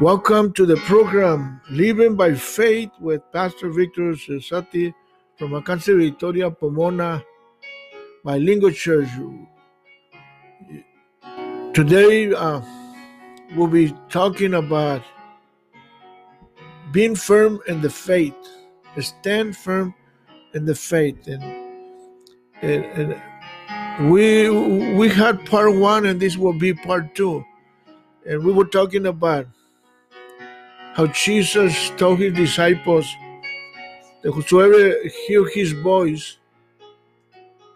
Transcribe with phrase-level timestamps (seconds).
[0.00, 4.94] Welcome to the program Living by Faith with Pastor Victor Cesati
[5.36, 7.20] from Alcance Victoria Pomona
[8.22, 9.08] Bilingual Church.
[11.74, 12.60] Today uh,
[13.56, 15.02] we'll be talking about
[16.92, 18.36] being firm in the faith,
[19.00, 19.92] stand firm
[20.54, 21.42] in the faith, and
[22.62, 24.48] and, and we
[24.94, 27.44] we had part one, and this will be part two,
[28.24, 29.48] and we were talking about
[30.98, 33.06] how Jesus told his disciples
[34.20, 34.96] that whosoever
[35.28, 36.38] hear his voice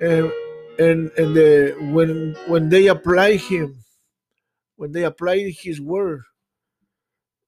[0.01, 0.33] and
[0.81, 3.85] and and the, when when they apply him,
[4.75, 6.23] when they apply his word,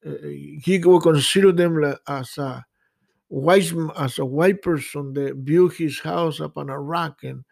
[0.06, 2.64] uh, he will consider them as a
[3.28, 7.24] wise as a wise person that built his house upon a rock.
[7.24, 7.42] And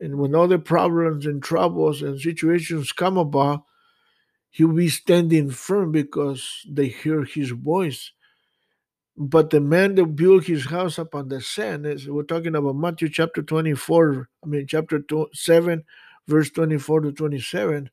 [0.00, 3.62] and when all the problems and troubles and situations come about
[4.54, 8.12] he'll be standing firm because they hear his voice.
[9.16, 13.08] But the man that built his house upon the sand is we're talking about Matthew
[13.08, 15.82] chapter 24, I mean chapter two, 7,
[16.28, 17.90] verse 24 to 27.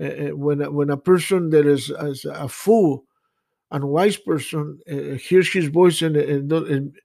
[0.00, 0.06] Uh,
[0.36, 3.04] when, when a person that is, is a fool,
[3.70, 6.96] unwise person, uh, hears his voice and, and, and,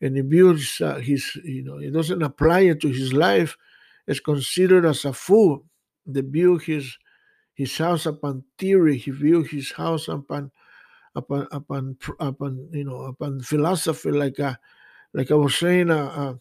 [0.00, 3.56] and he builds uh, his, you know, he doesn't apply it to his life,
[4.06, 5.64] is considered as a fool.
[6.06, 6.96] They build his
[7.58, 8.96] his house upon theory.
[8.96, 10.52] He built his house upon
[11.16, 14.54] upon upon upon you know upon philosophy, like uh,
[15.12, 16.36] like I was saying uh,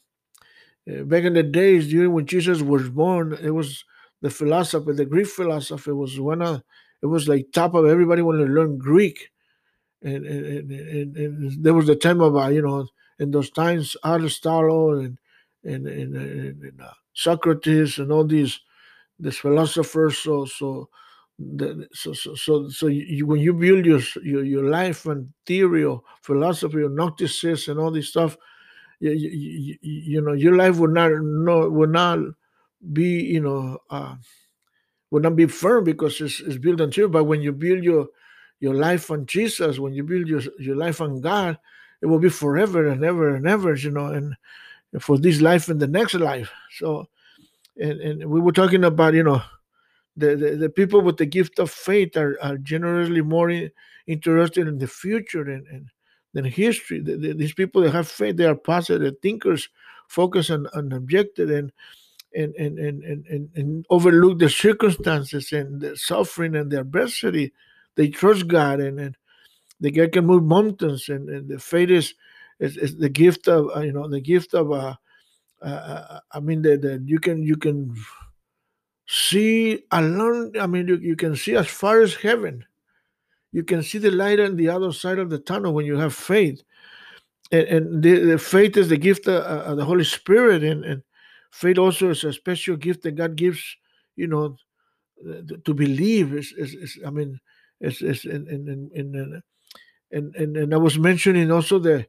[0.88, 3.84] uh, uh, back in the days during when Jesus was born, it was
[4.22, 6.62] the philosophy, the Greek philosophy was one of
[7.02, 9.32] it was like top of everybody wanted to learn Greek,
[10.04, 13.98] and and, and, and there was the time of uh, you know in those times
[14.06, 15.18] Aristotle and
[15.64, 18.60] and and, and, and uh, Socrates and all these
[19.20, 20.20] these philosophers.
[20.20, 20.90] So so
[21.40, 25.84] the, so so so, so you, when you build your, your your life on theory
[25.84, 28.38] or philosophy or gnosticism and all this stuff,
[29.00, 32.20] you, you, you know your life will not no will not
[32.94, 34.16] be you know uh,
[35.12, 37.10] will not be firm because it's, it's built on theory.
[37.10, 38.08] But when you build your
[38.60, 41.60] your life on Jesus, when you build your your life on God,
[42.02, 43.76] it will be forever and ever and ever.
[43.76, 44.36] You know, and
[45.00, 46.50] for this life and the next life.
[46.80, 47.08] So,
[47.80, 49.44] and and we were talking about you know
[50.18, 53.72] the, the, the, people with the gift of faith are, are generally more in,
[54.08, 55.90] interested in the future and, and
[56.34, 57.00] than history.
[57.00, 59.70] The, the, these people that have faith, they are positive thinkers,
[60.08, 61.72] focus on, on objective and
[62.36, 67.52] and, and, and, and, and overlook the circumstances and the suffering and the adversity.
[67.96, 69.18] They trust God and, and
[69.80, 72.14] the God can move mountains and, and the faith is,
[72.60, 74.96] is, is the gift of uh, you know the gift of uh,
[75.62, 77.96] uh, uh I mean that you can you can
[79.08, 82.66] see along i mean you, you can see as far as heaven.
[83.54, 86.14] You can see the light on the other side of the tunnel when you have
[86.14, 86.62] faith.
[87.52, 91.02] And, and the, the, faith is the gift of, of, the holy spirit and, and
[91.52, 93.64] faith also is a special gift that god gives
[94.18, 94.58] you know
[95.64, 96.34] to believe.
[96.34, 97.40] Is, is, is i mean
[97.80, 99.42] it's, in, in, in, in
[100.12, 102.06] and, and and i was mentioning also the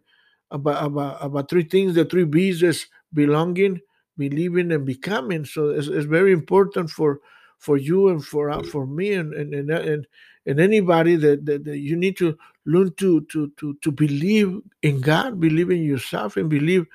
[0.51, 3.81] about about, about three things the three b's is belonging
[4.19, 5.45] believing and becoming.
[5.45, 7.21] So it's, it's very important for
[7.59, 10.06] for you and for uh, for me and and and, uh, and,
[10.47, 12.37] and anybody that, that, that, you need to
[12.67, 16.87] learn to to to to believe in God, believe in yourself, and believe,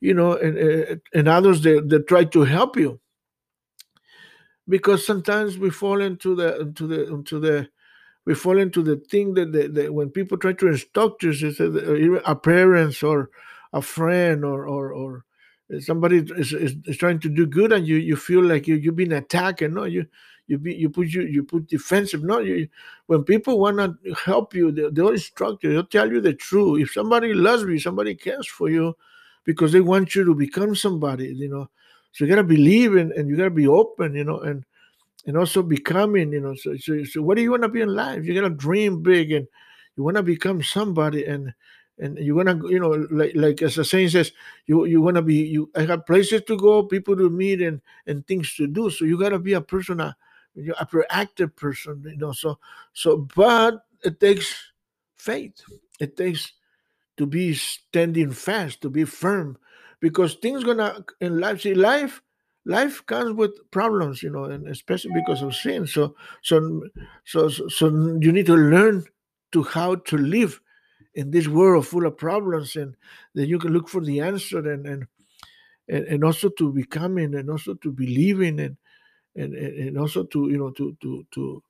[0.00, 3.00] you know, and uh, and others that, that try to help you.
[4.68, 7.68] Because sometimes we fall into the into the into the
[8.24, 11.60] we fall into the thing that, that, that when people try to instruct us, it's
[11.60, 11.70] a,
[12.24, 13.30] a parents or
[13.72, 15.24] a friend or or or
[15.80, 18.96] somebody is, is, is, trying to do good and you you feel like you you've
[18.96, 20.06] been attacked and no you
[20.46, 22.68] you be, you put you you put defensive no you
[23.06, 26.80] when people want to help you they, they'll instruct you they'll tell you the truth.
[26.82, 28.96] If somebody loves you somebody cares for you
[29.44, 31.68] because they want you to become somebody you know.
[32.12, 34.64] So you gotta believe in, and you gotta be open you know and
[35.26, 36.54] and also becoming you know.
[36.54, 38.24] So so, so what do you want to be in life?
[38.24, 39.48] You gotta dream big and
[39.96, 41.52] you want to become somebody and
[41.98, 44.32] and you're gonna you know like like as the saying says
[44.66, 47.80] you you want to be you i have places to go people to meet and
[48.06, 48.90] and things to do.
[48.90, 50.16] So you got to be a person a,
[50.78, 52.58] a proactive person you know so
[52.92, 54.72] so but it takes
[55.16, 55.62] faith.
[55.98, 56.52] It takes
[57.16, 59.56] to be standing fast to be firm
[60.00, 62.22] because things gonna in life see life
[62.66, 65.86] life comes with problems you know and especially because of sin.
[65.86, 66.82] So so
[67.24, 67.86] so so
[68.20, 69.04] you need to learn
[69.52, 70.60] to how to live
[71.16, 72.94] in this world full of problems and
[73.34, 75.06] then you can look for the answer and and
[75.88, 78.76] and, also to becoming and also to believing and
[79.34, 81.62] and and also to you know to to to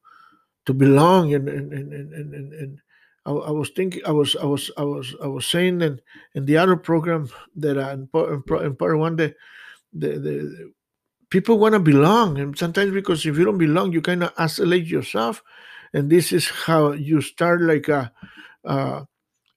[0.66, 2.80] to belong and and and and, and, and
[3.24, 6.00] I, was thinking I was I was I was I was saying in,
[6.34, 9.34] in the other program that I, in, part, in part one the
[9.92, 10.72] the, the
[11.30, 14.86] people want to belong and sometimes because if you don't belong you kind of isolate
[14.86, 15.42] yourself
[15.92, 18.12] and this is how you start like a,
[18.64, 19.06] a,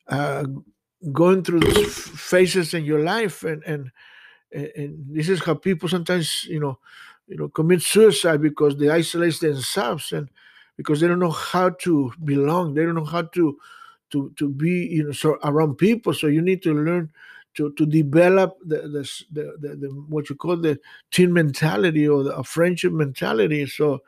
[0.09, 0.45] a
[1.13, 3.91] going through phases in your life and and
[4.51, 6.77] and this is how people sometimes you know
[7.27, 10.29] you know commit suicide because they isolate themselves and
[10.79, 12.73] because they don't know how to belong.
[12.73, 13.57] They don't know how to
[14.11, 16.13] to to be you know so around people.
[16.13, 17.11] So you need to learn
[17.55, 19.03] to to develop the the,
[19.33, 20.79] the, the, the what you call the
[21.11, 23.65] team mentality or the friendship mentality.
[23.65, 23.99] So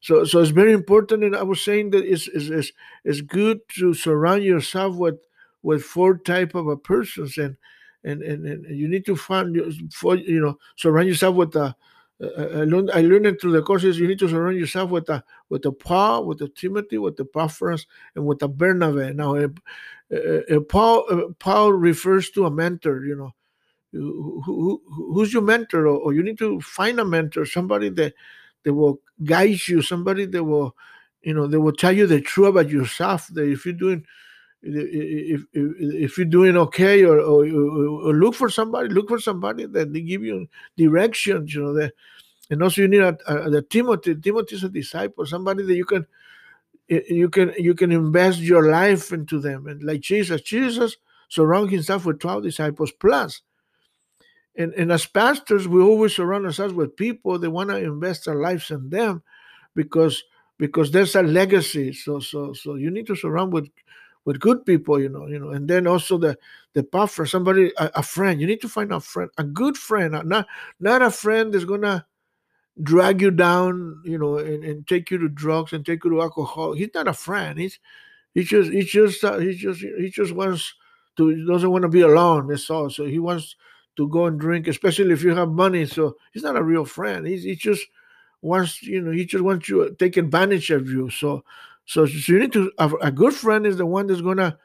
[0.00, 2.72] so so it's very important and i was saying that it's it's, it's,
[3.04, 5.16] it's good to surround yourself with
[5.62, 7.56] with four type of a persons and
[8.04, 11.74] and, and and you need to find you know surround yourself with the
[12.22, 13.98] I learned I learned it through the courses.
[13.98, 17.22] You need to surround yourself with a with the Paul, with a Timothy, with a
[17.22, 19.14] Epaphras, and with a Bernabe.
[19.14, 19.48] Now, uh,
[20.14, 23.06] uh, Paul uh, Paul refers to a mentor.
[23.06, 23.34] You know,
[23.92, 24.82] who, who,
[25.14, 28.14] who's your mentor, or, or, you need to find a mentor, somebody that
[28.64, 30.76] that will guide you, somebody that will,
[31.22, 33.28] you know, they will tell you the truth about yourself.
[33.28, 34.04] That if you're doing
[34.62, 39.64] if, if, if you're doing okay or, or, or, look for somebody look for somebody
[39.66, 40.46] that they give you
[40.76, 41.92] directions you know that
[42.50, 46.06] and also you need a, a, timothy timothy is a disciple somebody that you can
[46.88, 50.96] you can you can invest your life into them and like jesus jesus
[51.28, 53.40] surround himself with 12 disciples plus
[54.56, 58.34] and, and as pastors we always surround ourselves with people that want to invest their
[58.36, 59.22] lives in them
[59.74, 60.22] because
[60.58, 63.68] because there's a legacy so so so you need to surround with
[64.24, 66.36] with good people, you know, you know, and then also the
[66.74, 68.40] the buffer, somebody, a, a friend.
[68.40, 70.46] You need to find a friend, a good friend, not
[70.78, 72.06] not a friend that's gonna
[72.82, 76.22] drag you down, you know, and, and take you to drugs and take you to
[76.22, 76.72] alcohol.
[76.74, 77.58] He's not a friend.
[77.58, 77.78] He's
[78.34, 80.74] he just he just uh, he just he just wants
[81.16, 82.48] to he doesn't want to be alone.
[82.48, 82.90] That's all.
[82.90, 83.56] So he wants
[83.96, 85.86] to go and drink, especially if you have money.
[85.86, 87.26] So he's not a real friend.
[87.26, 87.86] He's he just
[88.42, 91.10] wants you know he just wants you to take advantage of you.
[91.10, 91.44] So
[91.84, 94.58] so, so you need to a, a good friend is the one that's gonna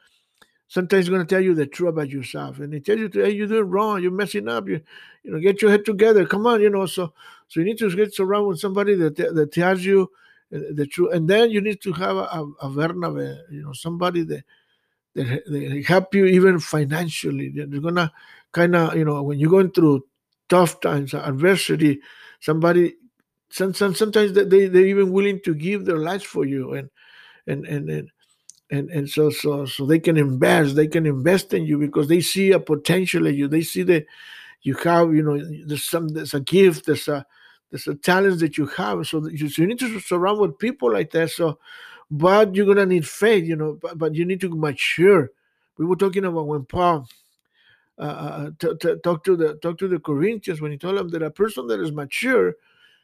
[0.68, 3.46] sometimes gonna tell you the truth about yourself, and he tells you, to, "Hey, you're
[3.46, 4.02] doing wrong.
[4.02, 4.68] You're messing up.
[4.68, 4.80] You,
[5.22, 6.26] you know, get your head together.
[6.26, 7.12] Come on, you know." So,
[7.48, 10.10] so you need to get surrounded with somebody that that tells you
[10.54, 14.22] uh, the truth, and then you need to have a, a Bernabe, you know, somebody
[14.24, 14.44] that
[15.14, 17.50] that, that help you even financially.
[17.50, 18.12] They're gonna
[18.56, 20.02] kind of, you know, when you're going through
[20.48, 22.00] tough times, adversity,
[22.40, 22.94] somebody,
[23.50, 26.88] some, sometimes they they're even willing to give their lives for you, and
[27.46, 28.10] and and and
[28.70, 32.20] and, and so so so they can invest they can invest in you because they
[32.22, 33.46] see a potential in you.
[33.46, 34.06] They see that
[34.62, 37.26] you have you know there's some there's a gift there's a
[37.70, 39.06] there's a talent that you have.
[39.06, 41.30] So, you, so you need to surround with people like that.
[41.30, 41.58] So
[42.10, 45.28] but you're gonna need faith you know but, but you need to mature.
[45.78, 47.06] We were talking about when paul
[47.98, 51.22] uh, uh t- talk to the talk to the corinthians when he told them that
[51.22, 52.54] a person that is mature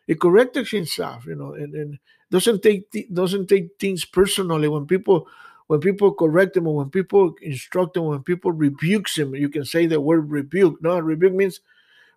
[0.07, 1.99] he corrected himself you know and, and
[2.33, 4.67] doesn't take doesn't take things personally.
[4.67, 5.29] When people
[5.67, 9.65] when people correct him or when people instruct him when people rebukes him you can
[9.65, 10.83] say the word rebuke.
[10.83, 11.61] No rebuke means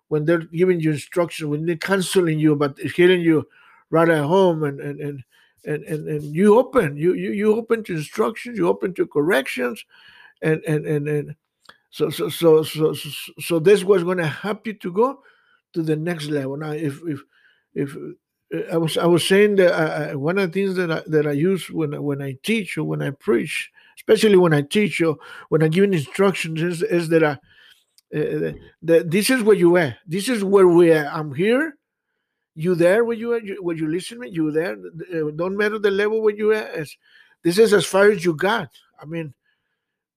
[0.08, 3.46] when they're giving you instruction when they're counseling you but hitting you
[3.90, 5.22] right at home and and and
[5.66, 9.84] and, and, and you open you, you you open to instructions you open to corrections
[10.40, 11.36] and and and, and
[11.90, 12.94] so so so so
[13.38, 15.22] so, this was going to help you to go
[15.72, 17.20] to the next level now if if
[17.74, 17.96] if
[18.72, 21.32] I was I was saying that I, one of the things that I, that I
[21.32, 25.16] use when when I teach or when I preach, especially when I teach or
[25.48, 27.32] when I give instructions, is, is that I,
[28.16, 28.52] uh,
[28.82, 29.96] that this is where you are.
[30.06, 31.06] This is where we are.
[31.06, 31.76] I'm here.
[32.54, 33.40] You there where you are?
[33.40, 34.30] You, where you listen me?
[34.30, 34.76] You there?
[35.12, 36.68] Uh, don't matter the level where you are.
[36.68, 36.96] As,
[37.42, 38.70] this is as far as you got.
[39.00, 39.34] I mean,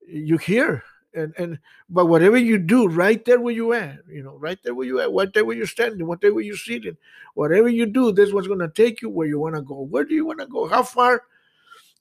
[0.08, 4.36] you here and and but whatever you do right there where you at you know
[4.38, 6.96] right there where you at right there where you're standing where you're sitting
[7.34, 9.82] whatever you do this what's going to take you where you want to go.
[9.82, 10.68] Where do you want to go?
[10.68, 11.24] How far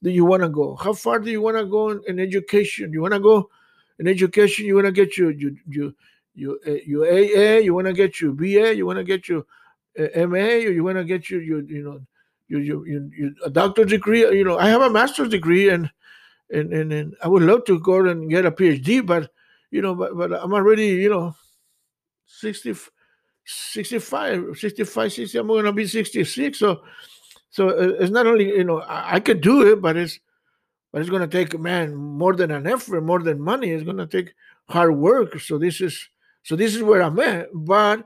[0.03, 0.75] do you want to go?
[0.75, 2.93] How far do you want to go in, in, education?
[2.93, 3.49] You want to go
[3.99, 5.91] in education you want to get your your your
[6.63, 9.45] your, aa you want to get your ba you want to get your
[9.99, 11.99] uh, ma or you want to get your your you know
[12.47, 15.91] your, your, your a doctor's degree you know i have a master's degree and
[16.51, 19.31] and, and, and I would love to go and get a PhD, but
[19.71, 21.35] you know, but, but I'm already, you know,
[22.25, 22.75] 60,
[23.45, 26.57] 65, 65, 60, I'm going to be 66.
[26.57, 26.81] So,
[27.49, 30.19] so uh, it's not only, you know, I, I could do it, but it's,
[30.91, 33.69] but it's going to take, man, more than an effort, more than money.
[33.69, 34.33] It's going to take
[34.69, 35.39] hard work.
[35.39, 36.09] So this is,
[36.43, 37.49] so this is where I'm at.
[37.53, 38.05] But,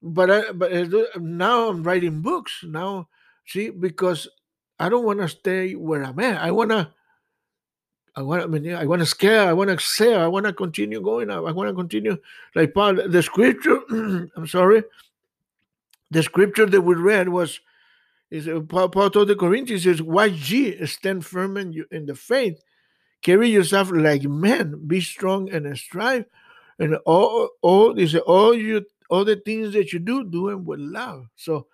[0.00, 0.72] but, I, but
[1.20, 3.08] now I'm writing books now.
[3.46, 4.28] See, because
[4.78, 6.40] I don't want to stay where I'm at.
[6.40, 6.90] I want to.
[8.14, 8.50] I want.
[8.50, 9.48] Mean, I want to scale.
[9.48, 10.20] I want to excel.
[10.20, 11.30] I want to continue going.
[11.30, 12.18] I, I want to continue.
[12.54, 13.80] Like Paul, the scripture.
[14.36, 14.84] I'm sorry.
[16.10, 17.60] The scripture that we read was
[18.32, 22.06] is uh, Paul, Paul told the Corinthians says, "Why ye stand firm in, you, in
[22.06, 22.62] the faith,
[23.20, 26.24] carry yourself like men, be strong and strive,
[26.78, 30.80] and all all is all you all the things that you do, do them with
[30.80, 31.66] love." So,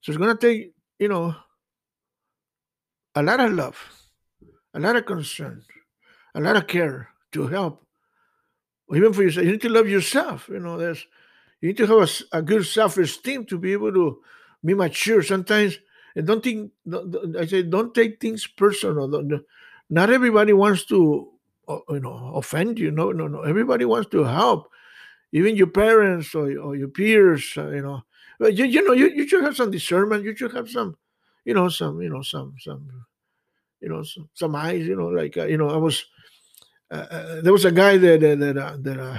[0.00, 1.34] so it's gonna take you know
[3.14, 3.78] a lot of love,
[4.74, 5.62] a lot of concern,
[6.34, 7.86] a lot of care to help,
[8.94, 9.46] even for yourself.
[9.46, 10.48] You need to love yourself.
[10.48, 11.06] You know, there's
[11.60, 14.20] you need to have a, a good self-esteem to be able to
[14.64, 15.22] be mature.
[15.22, 15.78] Sometimes,
[16.16, 16.72] and don't think.
[17.38, 19.08] I say, don't take things personal.
[19.08, 19.44] Don't-
[19.96, 21.30] everybody wants to,
[21.68, 22.90] you know, offend you.
[22.90, 23.42] No, no, no.
[23.42, 24.70] Everybody wants to help.
[25.32, 27.52] Even your parents or, or your peers.
[27.56, 28.02] Uh, you know,
[28.38, 30.24] but you, you know, you, you should have some discernment.
[30.24, 30.96] You should have some,
[31.44, 32.88] you know, some, you know, some, some,
[33.84, 34.86] you know, some, some eyes.
[34.86, 36.04] You know, like uh, you know, I was.
[36.90, 39.18] Uh, uh, there was a guy that that that, uh, that uh,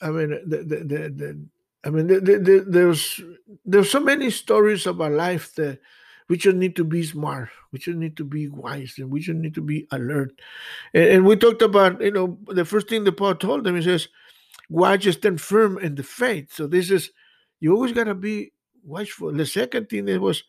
[0.00, 1.46] I mean, the, the, the, the,
[1.84, 3.20] I mean, the, the, the, there's
[3.64, 5.80] there's so many stories about life that
[6.28, 9.38] we just need to be smart, we just need to be wise, and we just
[9.38, 10.38] need to be alert.
[10.92, 13.82] And, and we talked about, you know, the first thing that Paul told them, he
[13.82, 14.08] says,
[14.68, 17.10] "Watch and stand firm in the faith." So this is,
[17.60, 18.52] you always gotta be
[18.84, 19.32] watchful.
[19.32, 20.44] The second thing that was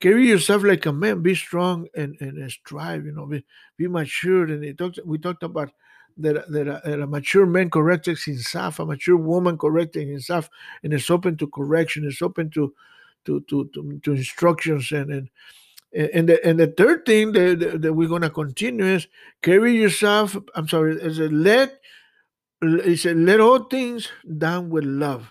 [0.00, 3.44] carry yourself like a man, be strong and, and, strive, you know, be,
[3.76, 4.44] be mature.
[4.44, 4.62] And
[5.04, 5.70] we talked about
[6.18, 10.48] that, that, a, that a mature man corrects himself, a mature woman correcting himself,
[10.82, 12.74] and is open to correction, is open to
[13.24, 15.28] to to to, to instructions and and
[15.94, 19.06] and the, and the third thing that, that- we're gonna continue is
[19.42, 20.36] carry yourself.
[20.54, 21.80] I'm sorry, is a let
[22.62, 25.30] it's a let all things down with love.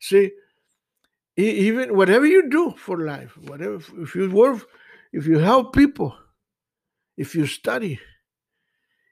[0.00, 0.32] See,
[1.38, 4.66] even whatever you do for life, whatever if you work,
[5.12, 6.14] if you help people,
[7.16, 8.00] if you study,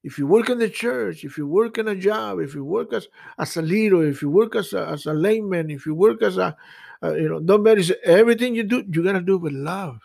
[0.03, 2.93] if you work in the church, if you work in a job, if you work
[2.93, 6.23] as, as a leader, if you work as a, as a layman, if you work
[6.23, 6.57] as a,
[7.03, 10.01] uh, you know, don't matter, everything you do, you gotta do with love,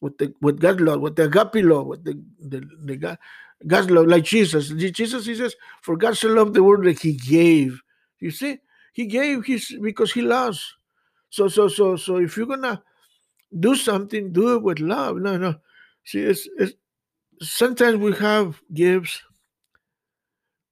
[0.00, 3.18] with the with God's love, with the agape love, with the the, the God,
[3.66, 4.68] God's love, like Jesus.
[4.68, 7.80] Jesus, he says, for God so loved the world that He gave.
[8.18, 8.58] You see,
[8.92, 10.74] He gave His because He loves.
[11.34, 12.82] So so so so if you're gonna
[13.66, 15.18] do something, do it with love.
[15.18, 15.52] No no.
[16.04, 16.74] See, it's, it's
[17.42, 19.22] sometimes we have gifts,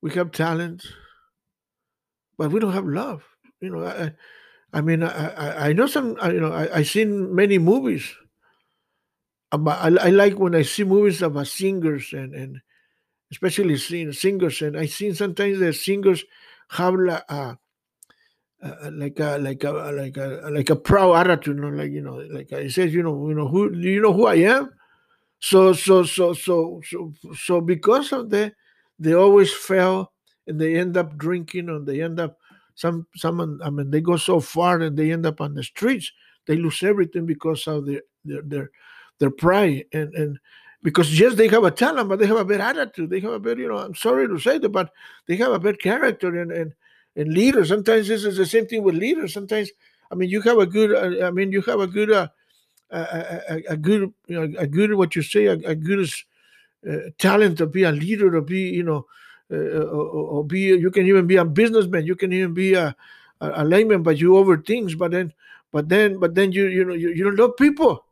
[0.02, 0.85] we have talent,
[2.38, 3.23] but we don't have love.
[3.61, 4.12] You know, I,
[4.73, 6.16] I- mean, I, I, I know some.
[6.21, 8.14] I, you know, I, I seen many movies.
[9.50, 12.61] About, I, I like when I see movies about singers and and
[13.33, 16.25] especially sing, singers, and I seen sometimes the singers
[16.71, 17.54] have like a, uh,
[18.62, 22.00] a like a like a like a like a proud attitude, you know, like you
[22.00, 24.71] know, like I said, you know, you know who do you know who I am?
[25.40, 28.54] So so so so so so because of that,
[28.99, 30.12] they always fail
[30.47, 32.38] and they end up drinking and they end up
[32.75, 36.12] some some I mean they go so far and they end up on the streets.
[36.47, 38.71] They lose everything because of their their their,
[39.19, 40.38] their pride and and
[40.85, 43.11] because yes they have a talent but they have a bad attitude.
[43.11, 44.90] They have a bad you know I'm sorry to say that but
[45.26, 46.73] they have a bad character and and
[47.16, 47.69] and leaders.
[47.69, 49.35] Sometimes this is the same thing with leaders.
[49.35, 49.71] Sometimes
[50.11, 50.92] I mean you have a good
[51.23, 52.11] uh, I mean you have a good.
[52.12, 52.28] Uh,
[52.90, 56.07] a, a, a- good, you know, a good what you say, a, a good
[56.88, 59.07] uh, talent to be a leader, to be, you know,
[59.50, 60.61] uh, or, or or be.
[60.61, 62.07] You can even be a businessman.
[62.07, 62.95] You can even be a,
[63.40, 64.95] a, a layman, but you over things.
[64.95, 65.33] But then,
[65.73, 68.04] but then, but then you, you know, you, you don't love people.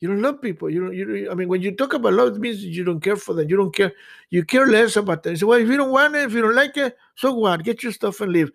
[0.00, 0.70] You don't love people.
[0.70, 0.94] You don't.
[0.94, 1.30] You.
[1.30, 3.48] I mean, when you talk about love, it means you don't care for them.
[3.48, 3.92] You don't care.
[4.30, 5.36] You care less about them.
[5.36, 7.62] So, well, if you don't want it, if you don't like it, so what?
[7.64, 8.50] Get your stuff and leave.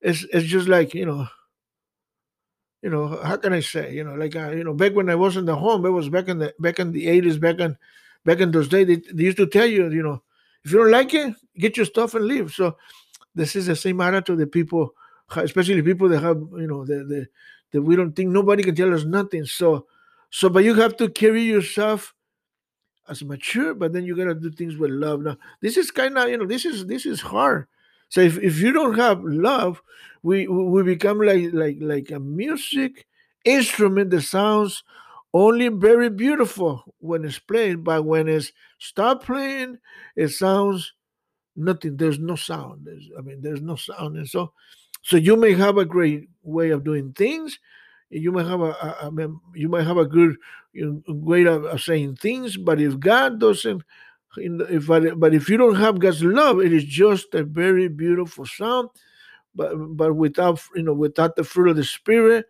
[0.00, 1.28] It's it's just like you know
[2.86, 5.16] you know, how can I say, you know, like uh, you know, back when I
[5.16, 7.76] was in the home, it was back in the back in the eighties, back in
[8.24, 10.22] back in those days, they, they used to tell you, you know,
[10.64, 12.52] if you don't like it, get your stuff and leave.
[12.52, 12.76] So
[13.34, 14.94] this is the same attitude that people,
[15.34, 17.26] especially people that have, you know, the the
[17.72, 19.46] that we don't think nobody can tell us nothing.
[19.46, 19.86] So
[20.30, 22.14] so, but you have to carry yourself
[23.08, 25.20] as mature, but then you gotta do things with love.
[25.20, 27.66] Now, this is kind of, you know, this is this is hard.
[28.08, 29.82] So if, if you don't have love,
[30.22, 33.06] we we become like like like a music
[33.44, 34.82] instrument that sounds
[35.32, 39.78] only very beautiful when it's played, but when it's stop playing,
[40.16, 40.92] it sounds
[41.54, 41.96] nothing.
[41.96, 42.86] There's no sound.
[42.86, 44.52] There's, I mean, there's no sound, and so
[45.02, 47.58] so you may have a great way of doing things.
[48.10, 50.36] You might have a, a, a you might have a good
[51.08, 53.82] way of, of saying things, but if God doesn't,
[54.36, 58.46] if but, but if you don't have God's love, it is just a very beautiful
[58.46, 58.90] sound.
[59.54, 62.46] But but without you know without the fruit of the spirit,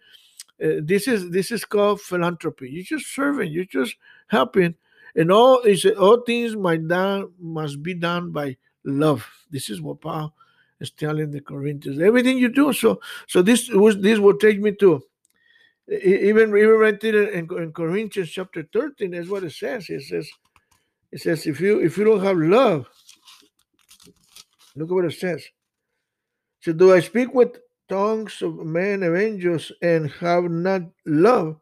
[0.63, 2.69] uh, this is this is called philanthropy.
[2.71, 3.53] You're just serving.
[3.53, 3.97] You're just
[4.27, 4.75] helping,
[5.15, 9.27] and all is all things might done must be done by love.
[9.51, 10.35] This is what Paul
[10.81, 12.01] is telling the Corinthians.
[12.01, 12.73] Everything you do.
[12.73, 15.03] So so this was this will take me to
[15.89, 19.89] even even right in, in Corinthians chapter 13, that's what it says.
[19.89, 20.29] It says,
[21.13, 22.87] it says, if you if you don't have love,
[24.75, 25.45] look at what it says.
[26.61, 31.61] So do I speak with tongues of men and angels and have not love?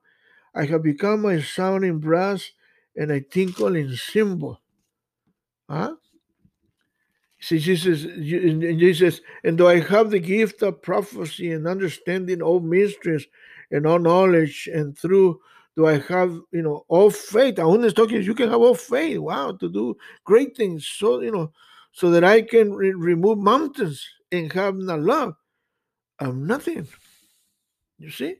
[0.54, 2.50] I have become a sounding brass
[2.96, 4.60] and a tinkling cymbal.
[5.68, 5.96] Huh?
[7.40, 13.26] See, Jesus, Jesus, and do I have the gift of prophecy and understanding all mysteries
[13.70, 15.40] and all knowledge, and through
[15.76, 17.58] do I have, you know, all faith?
[17.58, 20.86] I talking, you can have all faith, wow, to do great things.
[20.86, 21.52] So, you know,
[21.92, 25.34] so that I can re- remove mountains and have not love.
[26.20, 26.86] I'm nothing.
[27.98, 28.36] You see?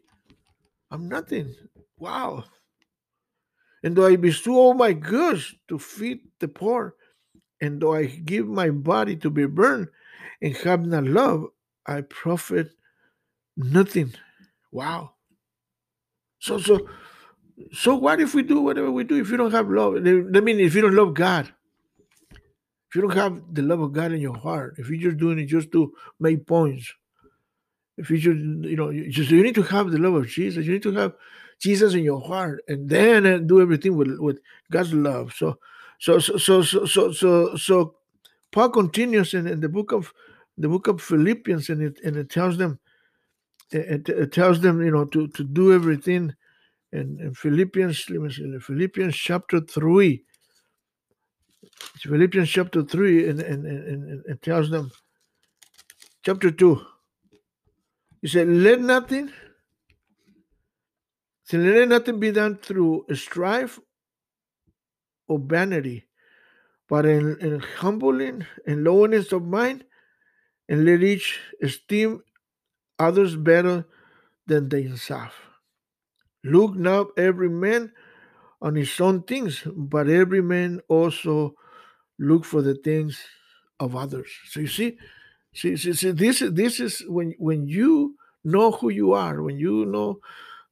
[0.91, 1.55] I'm nothing.
[1.99, 2.45] Wow.
[3.83, 6.95] And do I bestow all my goods to feed the poor?
[7.61, 9.89] And do I give my body to be burned
[10.41, 11.47] and have not love?
[11.87, 12.71] I profit
[13.57, 14.13] nothing.
[14.75, 15.13] Wow.
[16.41, 16.89] So, so,
[17.73, 19.95] so what if we do whatever we do if you don't have love?
[19.95, 21.47] I mean, if you don't love God,
[22.33, 25.39] if you don't have the love of God in your heart, if you're just doing
[25.39, 26.93] it just to make points,
[27.97, 28.37] if you just,
[28.69, 30.67] you know, you just you need to have the love of Jesus.
[30.67, 31.13] You need to have
[31.61, 34.41] Jesus in your heart, and then uh, do everything with with
[34.73, 35.33] God's love.
[35.35, 35.57] So,
[36.01, 37.95] so, so, so, so, so, so, so
[38.51, 40.13] Paul continues in, in the book of
[40.59, 42.81] the book of Philippians, and it and it tells them
[43.71, 46.35] it, it tells them, you know, to, to do everything.
[46.93, 50.25] And, in Philippians, let me see, Philippians chapter 3.
[51.99, 54.91] Philippians chapter 3, and, and, and, and it tells them,
[56.23, 56.81] chapter 2.
[58.23, 59.31] He said, Let nothing,
[61.45, 63.79] so let nothing be done through strife
[65.29, 66.07] or vanity,
[66.89, 69.85] but in, in humbling and lowliness of mind,
[70.69, 72.23] and let each esteem
[72.99, 73.87] others better
[74.47, 75.33] than they themselves.
[76.45, 77.93] Look not every man
[78.61, 81.55] on his own things, but every man also
[82.19, 83.21] look for the things
[83.81, 84.31] of others.
[84.51, 84.99] So you see,
[85.55, 89.87] see, see, see this this is when when you know who you are, when you
[89.87, 90.21] know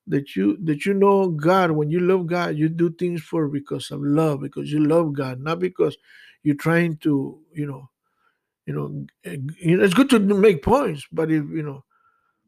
[0.07, 3.91] that you that you know God, when you love God, you do things for because
[3.91, 5.97] of love, because you love God, not because
[6.43, 7.89] you're trying to, you know,
[8.67, 11.85] you know, it's good to make points, but if you know,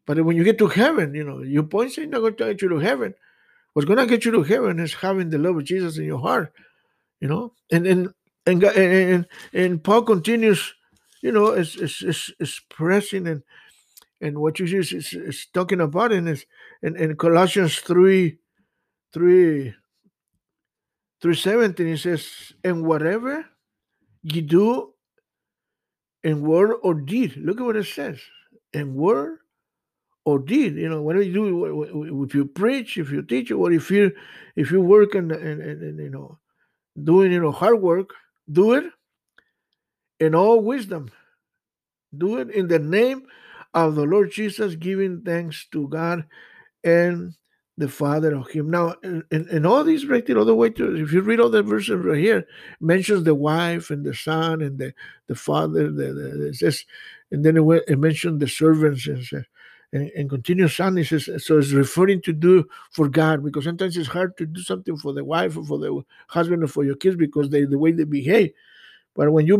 [0.07, 2.62] but when you get to heaven, you know, your points ain't not going to get
[2.62, 3.14] you to heaven.
[3.73, 6.21] What's going to get you to heaven is having the love of Jesus in your
[6.21, 6.53] heart,
[7.21, 7.53] you know.
[7.73, 8.14] And and
[8.47, 10.75] and and, and Paul continues,
[11.23, 13.43] you know, is is is, is pressing and
[14.21, 16.47] and what you is, is, is talking about in is
[16.83, 18.38] in, in Colossians three,
[19.12, 19.75] three,
[21.21, 21.88] three seventeen.
[21.88, 23.47] He says, and whatever
[24.23, 24.93] you do
[26.23, 28.21] in word or deed, look at what it says,
[28.73, 29.38] in word
[30.25, 33.91] or did you know whatever you do if you preach if you teach or if
[33.91, 34.11] you
[34.57, 36.39] if you work and, and, and you know
[37.03, 38.11] doing you know hard work
[38.51, 38.85] do it
[40.21, 41.11] in all wisdom.
[42.17, 43.27] Do it in the name
[43.73, 46.25] of the lord jesus giving thanks to god
[46.85, 47.35] and
[47.77, 48.71] the father of him.
[48.71, 51.65] Now in, in all these right all the way to if you read all the
[51.65, 52.47] verses right here
[52.81, 54.95] mentions the wife and the son and the
[55.27, 56.85] the father the, the, it says
[57.33, 59.45] and then it, it mentioned the servants and says
[59.95, 64.37] and, and continuous says so it's referring to do for God because sometimes it's hard
[64.37, 67.49] to do something for the wife or for the husband or for your kids because
[67.49, 68.53] they the way they behave.
[69.15, 69.57] But when you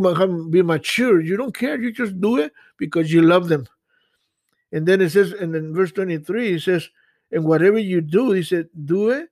[0.51, 1.81] be mature, you don't care.
[1.81, 3.69] You just do it because you love them.
[4.73, 6.91] And then it says, and in verse 23, it says,
[7.31, 9.29] and whatever you do, he said, do it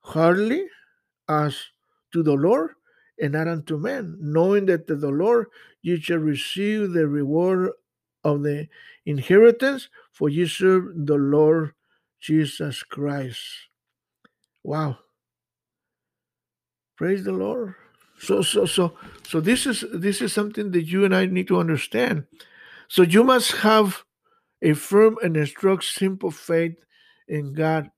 [0.00, 0.66] hardly
[1.30, 1.56] as
[2.12, 2.72] to the Lord
[3.18, 5.46] and not unto men, knowing that to the Lord
[5.80, 7.70] you shall receive the reward
[8.24, 8.68] of the
[9.06, 11.72] inheritance, for you serve the Lord
[12.20, 13.40] Jesus Christ.
[14.62, 14.98] Wow.
[16.96, 17.74] Praise the Lord.
[18.18, 18.94] So so so
[19.26, 22.24] so this is this is something that you and I need to understand.
[22.86, 24.04] So you must have
[24.60, 26.76] a firm and a strong, simple faith
[27.26, 27.90] in God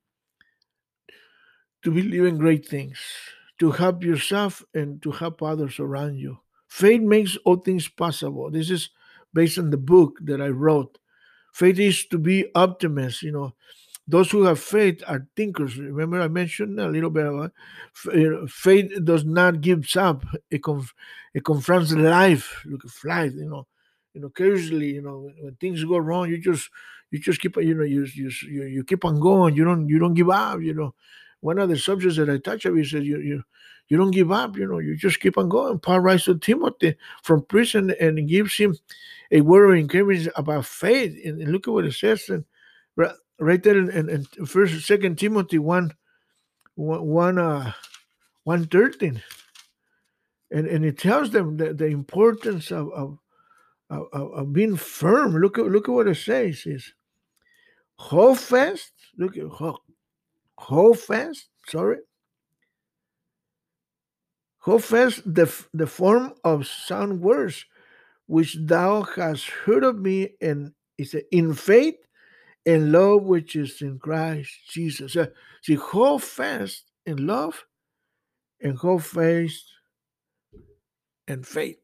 [1.83, 2.99] to believe in great things,
[3.59, 6.39] to help yourself and to help others around you.
[6.69, 8.51] Faith makes all things possible.
[8.51, 8.89] This is
[9.35, 10.97] based on the book that I wrote.
[11.53, 13.23] Faith is to be optimists.
[13.23, 13.55] You know,
[14.09, 15.77] those who have faith are thinkers.
[15.77, 17.53] Remember, I mentioned a little bit about
[18.51, 20.25] faith does not give up.
[20.51, 20.95] It, conf-
[21.35, 22.63] it confronts life.
[22.65, 23.33] Look at life.
[23.35, 23.67] You know,
[24.15, 26.71] you know, occasionally, you know, when, things go wrong, you just
[27.11, 29.55] you just keep you know you you you, you keep on going.
[29.55, 30.61] You don't you don't give up.
[30.61, 30.95] You know,
[31.41, 33.43] one of the subjects that I touch on, is says you you
[33.89, 34.57] you don't give up.
[34.57, 35.79] You know, you just keep on going.
[35.79, 38.77] Paul writes to Timothy from prison and gives him
[39.31, 41.17] a word of encouragement about faith.
[41.25, 42.45] And, and look at what it says, and
[42.97, 45.93] right, there in, in, in First Second Timothy one
[46.77, 47.73] one uh
[48.45, 49.23] one thirteen,
[50.51, 53.19] and and it tells them the, the importance of, of
[53.91, 55.37] of, of, being firm.
[55.37, 56.67] Look at look at what it says.
[56.67, 56.95] Is
[57.97, 58.93] hold fast.
[59.19, 59.81] Look at hold,
[60.57, 61.49] hold fast.
[61.69, 61.99] Sorry.
[64.65, 67.67] Hold fast the, the form of sound words
[68.27, 71.97] which thou hast heard of me, and it's in faith
[72.65, 75.17] and love which is in Christ Jesus.
[75.17, 75.27] Uh,
[75.63, 77.63] see, hold fast in love
[78.63, 79.65] and hold fast
[81.29, 81.77] and faith.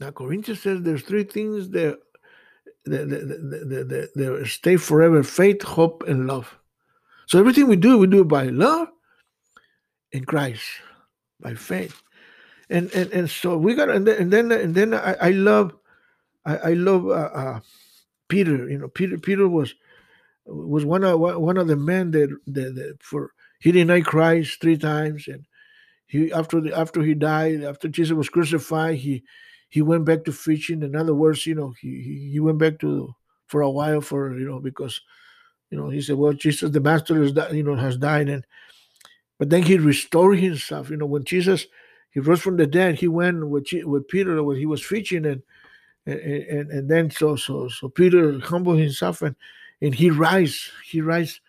[0.00, 1.98] Now, Corinthians says there's three things that,
[2.86, 6.56] that, that, that stay forever faith, hope, and love.
[7.26, 8.88] So everything we do, we do by love
[10.12, 10.62] in Christ,
[11.40, 12.02] by faith.
[12.70, 15.74] And and, and so we got and then and then, and then I, I love
[16.44, 17.60] I, I love uh, uh,
[18.28, 18.68] Peter.
[18.68, 19.74] You know, Peter Peter was
[20.46, 24.76] was one of one of the men that, that, that for he denied Christ three
[24.76, 25.46] times, and
[26.06, 29.24] he after the after he died, after Jesus was crucified, he
[29.68, 30.82] he went back to fishing.
[30.82, 33.14] In other words, you know, he he went back to
[33.46, 35.00] for a while for you know because
[35.70, 38.46] you know he said, well, Jesus the Master is you know has died, and
[39.38, 40.90] but then he restored himself.
[40.90, 41.66] You know, when Jesus
[42.10, 45.42] he rose from the dead, he went with with Peter when he was preaching, and
[46.06, 49.36] and and then so so so Peter humbled himself and
[49.80, 51.40] and he rise he rise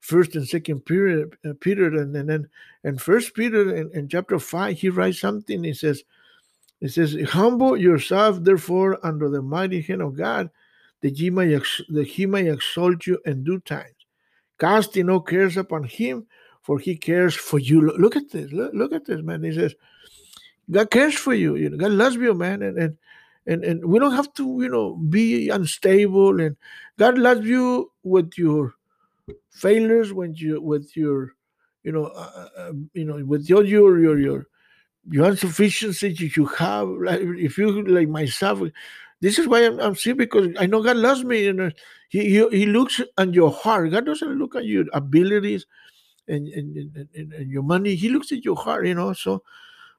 [0.00, 2.48] first and second period uh, Peter and, and then
[2.84, 6.04] and first Peter in, in chapter five he writes something he says
[6.80, 10.50] it says, Humble yourself, therefore, under the mighty hand of God,
[11.00, 13.94] that he may, ex- that he may exalt you in due time.
[14.60, 16.26] Casting no cares upon him,
[16.68, 17.80] for he cares for you.
[17.80, 18.52] Look at this.
[18.52, 19.42] Look, look at this, man.
[19.42, 19.74] He says,
[20.70, 21.56] God cares for you.
[21.56, 22.60] you know, God loves you, man.
[22.60, 22.98] And, and
[23.46, 26.38] and and we don't have to, you know, be unstable.
[26.38, 26.58] And
[26.98, 28.74] God loves you with your
[29.48, 31.32] failures, when you with your,
[31.84, 34.46] you know, uh, uh, uh you know, with your your your your
[35.08, 36.86] your insufficiency that you have.
[36.86, 38.60] Like if you like myself,
[39.22, 41.72] this is why I'm, I'm sick because I know God loves me and
[42.10, 43.90] he, he He looks at your heart.
[43.90, 45.64] God doesn't look at your abilities
[46.28, 47.94] and and, and, and your money.
[47.94, 49.12] He looks at your heart, you know.
[49.12, 49.42] So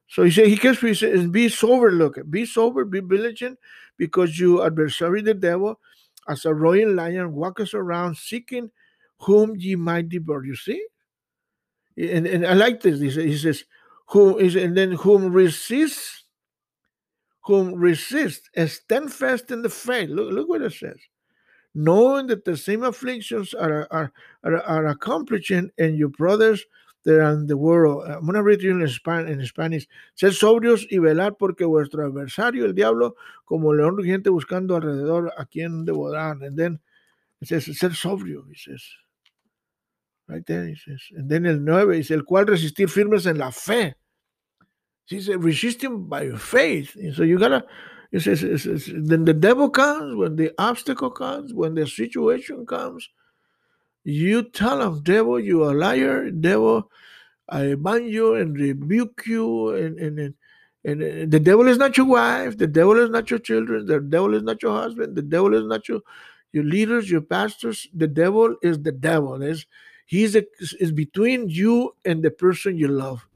[0.08, 0.94] so he said he cares for you.
[0.94, 3.60] Says, be sober, look, be sober, be vigilant,
[3.98, 5.80] because you adversary the devil,
[6.28, 8.72] as a royal lion, walks around seeking
[9.20, 10.46] whom ye might devour.
[10.46, 10.84] You see?
[11.98, 13.00] And, and I like this.
[13.00, 13.66] He says, he says
[14.08, 16.24] whom is and then whom resists,
[17.44, 20.10] whom resist, and stand fast in the faith.
[20.10, 20.98] Look, look what it says.
[21.76, 24.12] Knowing that the same afflictions are are,
[24.44, 26.66] are, are accomplishing in your brothers
[27.04, 28.06] that are in the world.
[28.08, 29.88] I'm going to read you in, Spanish, in Spanish.
[30.16, 35.46] Sed sobrios y velar porque vuestro adversario, el diablo, como león rugiente buscando alrededor a
[35.46, 36.44] quien devorar.
[36.44, 36.80] And then
[37.42, 38.84] it says, ser sobrio, he says.
[40.28, 41.02] Right there, he says.
[41.16, 43.96] And then el 9 dice, el cual resistir firmes en la fe.
[45.06, 46.96] He said, resisting by faith.
[46.96, 47.66] And so you gotta,
[48.12, 52.66] it says, it says, then the devil comes, when the obstacle comes, when the situation
[52.66, 53.10] comes,
[54.04, 56.92] you tell him, devil, you are a liar, devil,
[57.48, 60.34] I ban you and rebuke you, and, and, and
[60.86, 64.34] and the devil is not your wife, the devil is not your children, the devil
[64.34, 66.00] is not your husband, the devil is not your
[66.52, 67.88] your leaders, your pastors.
[67.94, 69.42] The devil is the devil.
[69.42, 69.66] Is
[70.06, 70.46] he's a,
[70.80, 73.28] is between you and the person you love.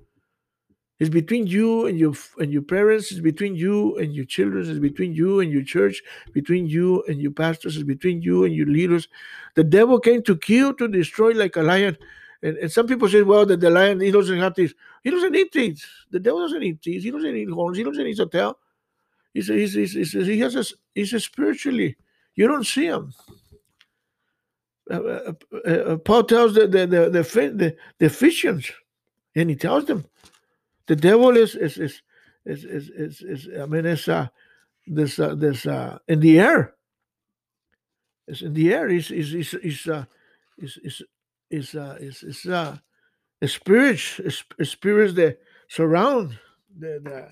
[1.04, 3.12] It's between you and your and your parents.
[3.12, 4.70] It's between you and your children.
[4.70, 6.02] It's between you and your church.
[6.32, 7.76] Between you and your pastors.
[7.76, 9.10] It's between you and your leaders.
[9.56, 11.98] The devil came to kill, to destroy, like a lion.
[12.42, 14.74] And, and some people say, well, that the lion he doesn't have teeth.
[15.04, 15.86] He doesn't eat teeth.
[16.10, 17.04] The devil doesn't eat teeth.
[17.04, 17.78] He doesn't eat horns.
[17.78, 18.58] He doesn't eat a tail.
[19.34, 20.63] He's, he's, he's, he's, he has a,
[20.96, 21.98] he's a spiritually.
[22.36, 23.13] You don't see him.
[24.89, 28.72] Uh, uh, uh, uh Paul tells the the the the, the, the Ephesians,
[29.36, 30.06] and he tells them
[30.88, 32.02] the devil is is is
[32.46, 34.28] is is, is, is I mean it's uh
[34.88, 36.76] this uh, this uh in the air.
[38.28, 38.88] It's in the air.
[38.89, 40.06] Is is is is uh
[40.58, 41.02] is is
[41.50, 42.78] is uh is is uh
[43.41, 44.00] a spirit
[44.60, 46.38] a spirits that surround
[46.78, 47.32] the,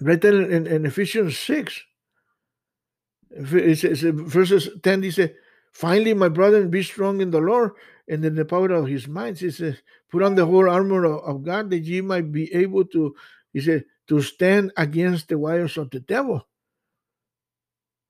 [0.00, 1.82] the in, in Ephesians six.
[3.30, 5.02] It's, it's verses ten.
[5.02, 5.34] He said,
[5.72, 7.72] "Finally, my brethren, be strong in the Lord
[8.10, 9.38] and in the power of His mind.
[9.38, 9.76] He says,
[10.10, 13.14] Put on the whole armor of, of God that ye might be able to,
[13.52, 16.46] he said, to stand against the wiles of the devil.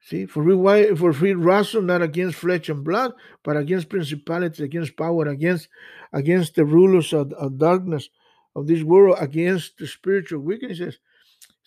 [0.03, 3.13] See, for we for we wrestle not against flesh and blood,
[3.45, 5.69] but against principalities, against power, against
[6.15, 8.09] against the rulers of, of darkness
[8.57, 10.97] of this world, against the spiritual wickednesses.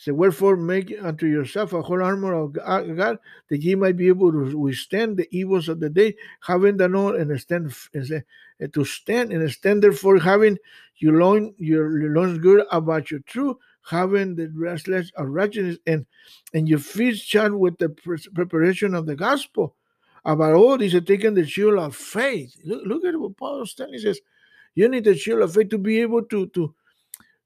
[0.04, 4.10] So wherefore make unto yourself a whole armor of uh, God, that ye might be
[4.10, 8.84] able to withstand the evils of the day, having done all and stand and to
[8.84, 10.58] stand and stand therefore having
[10.98, 13.56] your loin your loins good about your truth,
[13.90, 16.06] having the restless of righteousness and
[16.54, 17.88] and your feet shod with the
[18.36, 19.78] preparation of the gospel.
[20.26, 22.58] About all these are taking the shield of faith.
[22.66, 23.94] Look, look at what Paul is telling.
[23.94, 24.20] He says,
[24.76, 26.76] you need the shield of faith to be able to to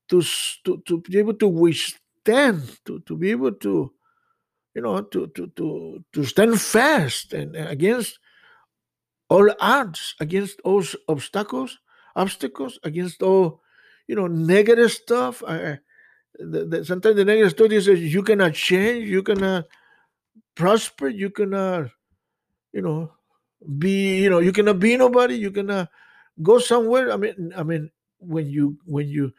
[0.09, 0.23] to
[0.63, 3.91] to, to be able to withstand, to, to be able to,
[4.75, 8.19] you know, to to to to stand fast and against
[9.29, 11.79] all odds, against all obstacles,
[12.15, 13.61] obstacles, against all,
[14.07, 15.43] you know, negative stuff.
[15.47, 15.79] I,
[16.39, 19.65] the, the, sometimes the negative stuff is you cannot change, you cannot
[20.55, 21.89] prosper, you cannot,
[22.71, 23.11] you know,
[23.79, 25.89] be, you know, you cannot be nobody, you cannot
[26.41, 27.11] go somewhere.
[27.11, 29.33] I mean, I mean, when you when you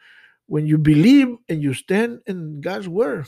[0.49, 3.27] when you believe and you stand in God's word,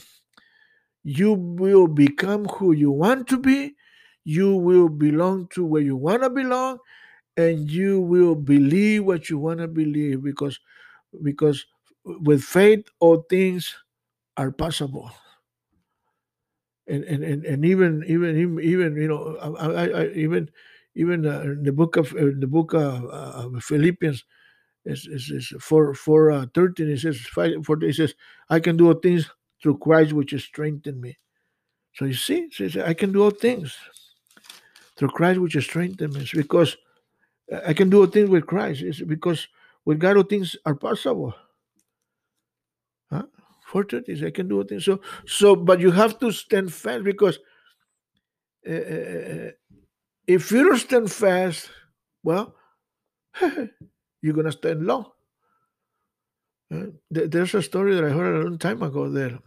[1.04, 3.74] you will become who you want to be.
[4.24, 6.78] You will belong to where you want to belong,
[7.36, 10.60] and you will believe what you want to believe because
[11.22, 11.66] because
[12.04, 13.74] with faith all things
[14.36, 15.10] are possible
[16.88, 20.50] and and and, and even even even you know I, I, I even
[20.96, 24.24] even uh, in the book of uh, the book of uh, Philippians
[24.84, 28.14] is is, is for for uh, 13 it says five, for it says
[28.48, 29.30] I can do all things
[29.62, 31.16] through Christ which has strengthened me.
[31.94, 33.76] So you see says I can do all things
[34.96, 36.22] through Christ which has strengthened me.
[36.22, 36.76] It's because
[37.66, 38.82] I can do all things with Christ.
[38.82, 39.46] It's because
[39.84, 41.34] with God all things are possible.
[43.10, 43.24] Huh?
[43.72, 44.84] for 30 I can do all things.
[44.84, 47.38] So so but you have to stand fast because
[48.68, 49.50] uh,
[50.26, 51.70] if you don't stand fast
[52.22, 52.54] well
[54.22, 55.06] you're gonna stand long
[56.74, 59.38] uh, there's a story that I heard a long time ago there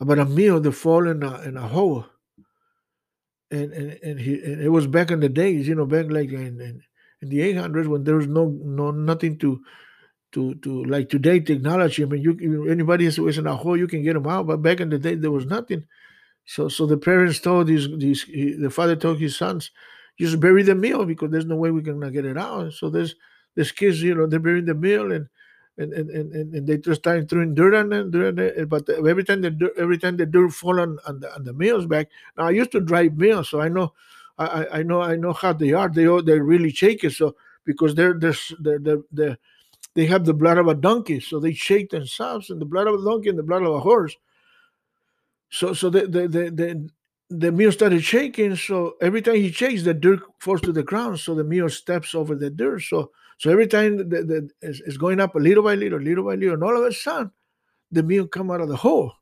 [0.00, 2.06] about a meal that fall in a, in a hole
[3.50, 6.30] and and, and, he, and it was back in the days you know back like
[6.30, 6.82] in, in,
[7.22, 9.60] in the 800s when there was no no nothing to
[10.32, 12.02] to to like today technology.
[12.02, 14.46] I mean, you anybody who's in a hole, you can get them out.
[14.46, 15.84] But back in the day, there was nothing.
[16.46, 19.70] So so the parents told these these the father told his sons,
[20.18, 22.72] just bury the meal because there's no way we're gonna get it out.
[22.72, 23.14] So there's
[23.54, 25.28] there's kids, you know, they're burying the meal and.
[25.80, 28.54] And, and, and, and they just start throwing dirt on it, dirt it.
[28.58, 31.52] Eh, but every time the every time the dirt fall on, on the on the
[31.52, 32.08] meals back.
[32.36, 33.94] Now I used to drive meals, so I know
[34.38, 35.88] I, I know I know how they are.
[35.88, 37.12] They they're really shake it.
[37.12, 39.38] So because they're they're they're, they're, they're
[39.94, 42.94] they have the blood of a donkey, so they shake themselves, and the blood of
[42.94, 44.16] a donkey and the blood of a horse.
[45.50, 46.90] So, so the the the
[47.30, 48.56] the, meal started shaking.
[48.56, 51.20] So every time he shakes, the dirt falls to the ground.
[51.20, 52.82] So the meal steps over the dirt.
[52.82, 56.24] So so every time the, the, it's, it's going up a little by little, little
[56.24, 57.30] by little, and all of a sudden,
[57.90, 59.12] the meal come out of the hole.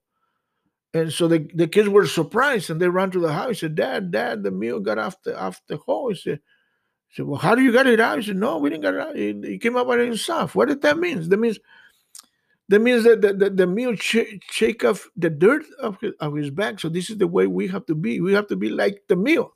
[0.95, 3.49] And so the, the kids were surprised and they ran to the house.
[3.49, 6.09] He said, Dad, Dad, the meal got off the off the hole.
[6.09, 6.41] He said,
[7.11, 8.19] said, Well, how do you get it out?
[8.19, 9.17] He said, No, we didn't get it out.
[9.17, 10.55] It, came out by itself.
[10.55, 11.29] What did that mean?
[11.29, 11.59] That means
[12.69, 16.35] that means that the, the, the meal ch- shake off the dirt of his, of
[16.35, 16.81] his back.
[16.81, 18.21] So this is the way we have to be.
[18.21, 19.55] We have to be like the meal.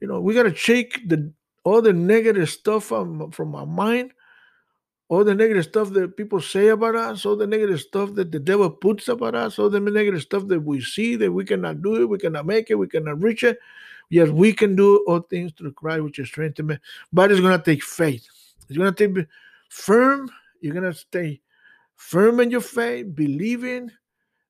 [0.00, 1.32] You know, we gotta shake the
[1.66, 4.12] all the negative stuff from, from our mind,
[5.08, 8.38] all the negative stuff that people say about us, all the negative stuff that the
[8.38, 12.02] devil puts about us, all the negative stuff that we see that we cannot do
[12.02, 13.58] it, we cannot make it, we cannot reach it.
[14.10, 16.78] Yes, we can do all things through Christ, which is strengthened me.
[17.12, 18.24] But it's going to take faith.
[18.68, 19.26] It's going to take
[19.68, 20.30] firm.
[20.60, 21.40] You're going to stay
[21.96, 23.90] firm in your faith, believing,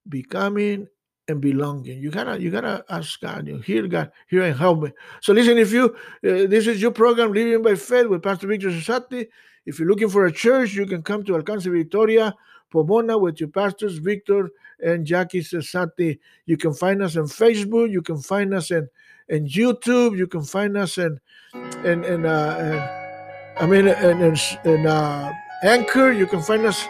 [0.09, 0.87] becoming,
[1.29, 2.01] and belonging.
[2.01, 3.47] You gotta, you gotta ask God.
[3.47, 4.93] You hear God, hear and help me.
[5.21, 8.69] So listen, if you, uh, this is your program, Living by Faith with Pastor Victor
[8.69, 9.27] Cesati.
[9.65, 12.33] If you're looking for a church, you can come to Alcance Victoria,
[12.71, 16.19] Pomona with your pastors, Victor and Jackie Cesati.
[16.47, 17.91] You can find us on Facebook.
[17.91, 18.89] You can find us in
[19.29, 20.17] and YouTube.
[20.17, 21.19] You can find us in
[21.85, 25.33] in in, uh, in I mean in in, in uh,
[25.65, 26.13] Anchor.
[26.13, 26.87] You can find us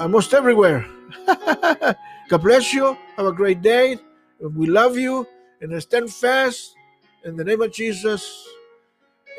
[0.00, 0.86] almost everywhere.
[1.26, 2.96] God bless you.
[3.16, 3.98] Have a great day.
[4.40, 5.26] We love you
[5.60, 6.74] and stand fast
[7.24, 8.48] in the name of Jesus.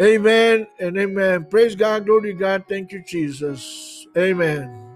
[0.01, 1.45] Amen and amen.
[1.45, 2.05] Praise God.
[2.05, 2.65] Glory to God.
[2.69, 4.07] Thank you, Jesus.
[4.17, 4.90] Amen.